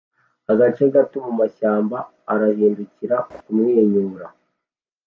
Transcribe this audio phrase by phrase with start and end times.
[0.51, 1.97] agace gato mumashyamba
[2.33, 4.27] arahindukira kumwenyura